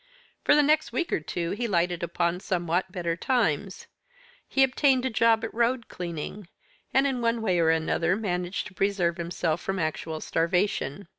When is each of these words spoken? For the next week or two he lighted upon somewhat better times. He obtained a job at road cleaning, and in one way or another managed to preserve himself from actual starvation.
For 0.43 0.55
the 0.55 0.63
next 0.63 0.91
week 0.91 1.13
or 1.13 1.19
two 1.19 1.51
he 1.51 1.67
lighted 1.67 2.01
upon 2.01 2.39
somewhat 2.39 2.91
better 2.91 3.15
times. 3.15 3.85
He 4.47 4.63
obtained 4.63 5.05
a 5.05 5.11
job 5.11 5.43
at 5.43 5.53
road 5.53 5.89
cleaning, 5.89 6.47
and 6.91 7.05
in 7.05 7.21
one 7.21 7.39
way 7.39 7.59
or 7.59 7.69
another 7.69 8.15
managed 8.15 8.65
to 8.65 8.73
preserve 8.73 9.17
himself 9.17 9.61
from 9.61 9.77
actual 9.77 10.19
starvation. 10.19 11.07